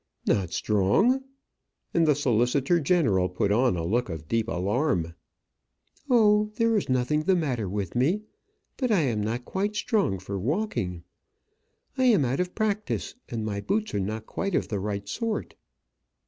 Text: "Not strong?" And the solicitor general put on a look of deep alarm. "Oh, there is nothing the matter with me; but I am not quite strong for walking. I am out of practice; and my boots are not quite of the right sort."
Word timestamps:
"Not 0.25 0.49
strong?" 0.51 1.23
And 1.93 2.07
the 2.07 2.15
solicitor 2.15 2.79
general 2.79 3.29
put 3.29 3.51
on 3.51 3.77
a 3.77 3.85
look 3.85 4.09
of 4.09 4.27
deep 4.27 4.47
alarm. 4.47 5.13
"Oh, 6.09 6.49
there 6.55 6.75
is 6.75 6.89
nothing 6.89 7.25
the 7.25 7.35
matter 7.35 7.69
with 7.69 7.95
me; 7.95 8.23
but 8.77 8.89
I 8.89 9.01
am 9.01 9.21
not 9.21 9.45
quite 9.45 9.75
strong 9.75 10.17
for 10.17 10.39
walking. 10.39 11.03
I 11.99 12.05
am 12.05 12.25
out 12.25 12.39
of 12.39 12.55
practice; 12.55 13.13
and 13.29 13.45
my 13.45 13.59
boots 13.61 13.93
are 13.93 13.99
not 13.99 14.25
quite 14.25 14.55
of 14.55 14.69
the 14.69 14.79
right 14.79 15.07
sort." 15.07 15.53